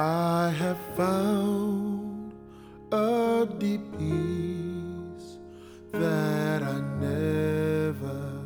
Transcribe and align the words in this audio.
have 0.00 0.78
found 0.96 2.32
a 2.90 3.46
deep 3.58 3.80
peace 3.96 5.36
that 5.92 6.62
I 6.62 6.80
never 7.00 8.40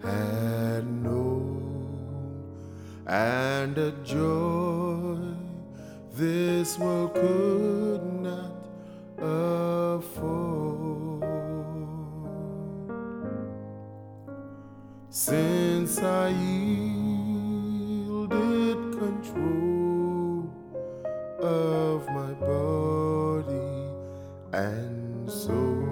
had 0.00 0.86
known, 1.02 2.30
and 3.08 3.76
a 3.76 3.90
joy 4.04 5.18
this 6.14 6.78
world 6.78 7.14
could 7.14 8.04
not 8.22 8.68
afford. 9.18 10.14
Since 15.10 15.98
I 15.98 16.30
and 24.54 25.30
soul 25.30 25.83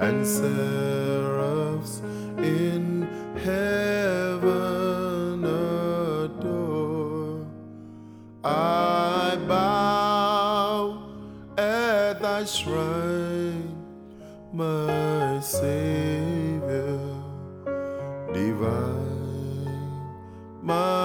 and 0.00 0.26
seraphs 0.26 2.00
in 2.38 3.02
heaven 3.44 5.44
adore. 6.24 7.46
I 8.42 9.36
bow 9.46 11.02
at 11.58 12.22
thy 12.22 12.44
shrine, 12.46 13.76
my 14.54 15.38
Savior 15.40 16.98
divine, 18.32 19.68
my 20.62 20.99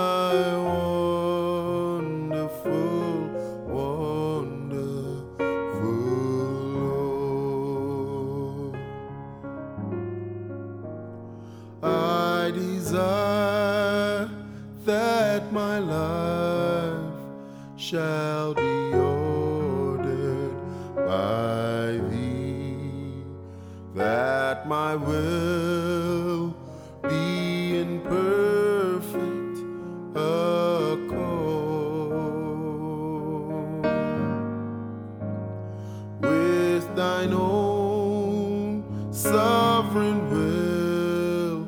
shall 17.90 18.56
be 18.56 18.94
ordered 18.94 20.56
by 20.96 22.00
thee, 22.10 23.24
that 23.94 24.68
my 24.68 24.96
will 24.96 26.56
be 27.04 27.78
in 27.78 28.02
perfect 28.02 29.60
accord 30.16 30.66
with 36.22 36.96
thine 36.96 37.34
own 37.34 38.84
sovereign 39.14 40.28
will, 40.32 41.68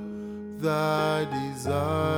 thy 0.60 1.26
desires 1.26 2.17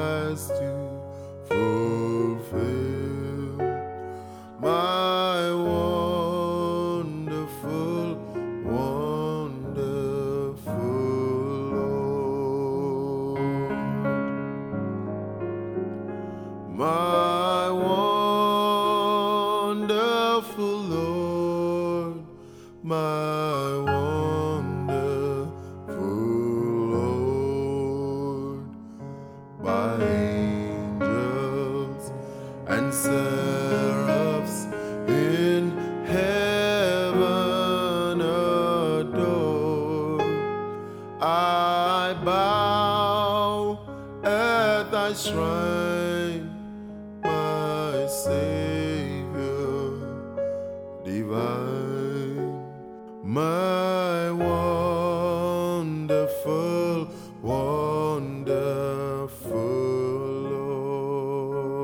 wonderful 20.58 20.82
Lord, 20.82 22.24
my 22.84 23.78
wonderful 23.78 25.52
Lord, 26.96 28.64
by 29.62 30.02
angels 30.02 32.12
and 32.68 32.94
seraphs 32.94 34.66
in 35.08 35.72
heaven 36.06 38.22
adore. 39.02 40.22
I 41.22 42.14
bow 42.24 43.80
at 44.24 44.92
thy 44.92 45.14
shrine, 45.14 46.50
my 47.24 48.08
Savior 48.08 48.69
divine, 51.30 52.66
my 53.24 54.32
wonderful, 55.52 56.18
wonderful 57.44 58.50
Lord 60.56 61.78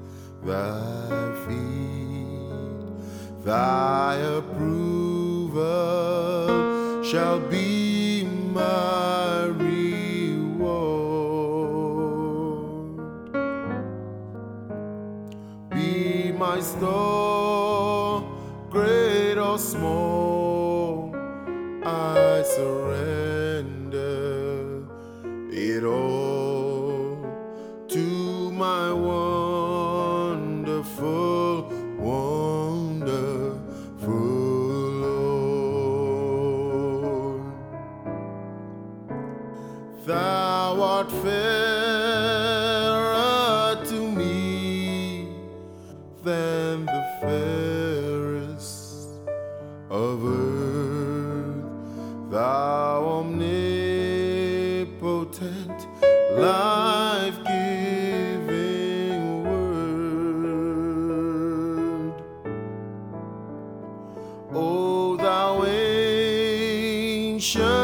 thy 0.45 1.33
feet. 1.47 2.91
Thy 3.43 4.17
approval 4.17 6.10
shall 7.11 7.41
be 7.41 8.23
my 8.55 9.47
reward. 9.47 10.61
Be 15.71 16.31
my 16.31 16.61
store, 16.61 18.23
great 18.71 19.39
or 19.39 19.59
small, 19.59 21.13
I 21.85 22.45
surrender 22.45 23.30
Thou 40.07 40.81
art 40.83 41.13
fairer 41.13 41.29
to 43.85 44.11
me 44.11 45.29
than 46.25 46.87
the 46.87 47.05
fairest 47.21 49.09
of 49.91 50.25
earth. 50.25 51.65
Thou 52.31 53.05
omnipotent, 53.21 54.89
life 56.33 57.37
giving 57.45 59.45
word. 59.45 60.15
O 64.55 65.17
thou 65.19 65.65
ancient 65.67 67.80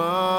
My 0.00 0.29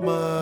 my 0.00 0.39